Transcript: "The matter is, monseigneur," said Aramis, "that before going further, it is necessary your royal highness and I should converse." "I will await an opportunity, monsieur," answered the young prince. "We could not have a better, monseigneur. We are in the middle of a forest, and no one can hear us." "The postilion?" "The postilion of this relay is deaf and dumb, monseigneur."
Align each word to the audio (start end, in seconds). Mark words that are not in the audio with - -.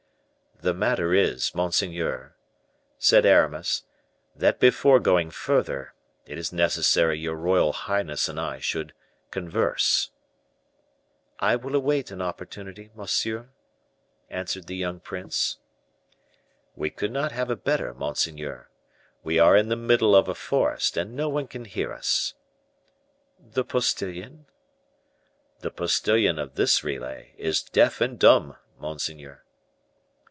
"The 0.63 0.75
matter 0.75 1.11
is, 1.11 1.55
monseigneur," 1.55 2.35
said 2.99 3.25
Aramis, 3.25 3.81
"that 4.35 4.59
before 4.59 4.99
going 4.99 5.31
further, 5.31 5.95
it 6.27 6.37
is 6.37 6.53
necessary 6.53 7.17
your 7.17 7.33
royal 7.33 7.73
highness 7.73 8.29
and 8.29 8.39
I 8.39 8.59
should 8.59 8.93
converse." 9.31 10.11
"I 11.39 11.55
will 11.55 11.75
await 11.75 12.11
an 12.11 12.21
opportunity, 12.21 12.91
monsieur," 12.93 13.49
answered 14.29 14.67
the 14.67 14.75
young 14.75 14.99
prince. 14.99 15.57
"We 16.75 16.91
could 16.91 17.11
not 17.11 17.31
have 17.31 17.49
a 17.49 17.55
better, 17.55 17.95
monseigneur. 17.95 18.69
We 19.23 19.39
are 19.39 19.57
in 19.57 19.69
the 19.69 19.75
middle 19.75 20.15
of 20.15 20.27
a 20.27 20.35
forest, 20.35 20.95
and 20.95 21.15
no 21.15 21.27
one 21.27 21.47
can 21.47 21.65
hear 21.65 21.91
us." 21.91 22.35
"The 23.39 23.63
postilion?" 23.65 24.45
"The 25.61 25.71
postilion 25.71 26.37
of 26.37 26.53
this 26.53 26.83
relay 26.83 27.33
is 27.39 27.63
deaf 27.63 27.99
and 27.99 28.19
dumb, 28.19 28.57
monseigneur." 28.79 29.43